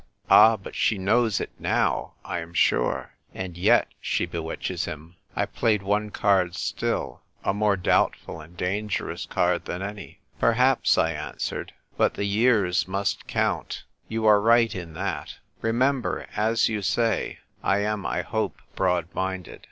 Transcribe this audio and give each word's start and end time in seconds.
"Ah, 0.31 0.57
but 0.57 0.73
she 0.73 0.97
knows 0.97 1.39
it 1.39 1.51
now, 1.59 2.13
I 2.25 2.39
am 2.39 2.55
sure; 2.55 3.11
and 3.35 3.55
yet, 3.55 3.87
she 4.01 4.25
bewitches 4.25 4.85
him!" 4.85 5.15
I 5.35 5.45
played 5.45 5.83
one 5.83 6.09
card 6.09 6.55
still, 6.55 7.21
a 7.43 7.53
more 7.53 7.77
doubtful 7.77 8.41
and 8.41 8.57
dangerous 8.57 9.27
card 9.27 9.65
than 9.65 9.83
an}'." 9.83 10.15
Perhaps," 10.39 10.97
I 10.97 11.11
answered." 11.11 11.73
But 11.99 12.15
the 12.15 12.25
years 12.25 12.87
must 12.87 13.27
count. 13.27 13.83
You" 14.07 14.21
WIIKKKFOKK 14.21 14.23
AKT 14.23 14.23
TIIOL' 14.23 14.23
KOMKO?" 14.23 14.23
239 14.23 14.25
arc 14.33 14.43
right 14.43 14.75
in 14.75 14.93
that. 14.95 15.35
Remember, 15.61 16.25
as 16.35 16.67
you 16.67 16.81
say, 16.81 17.37
I 17.61 17.77
am 17.81 18.03
(I 18.03 18.23
hope) 18.23 18.57
broad 18.75 19.07
minded. 19.13 19.59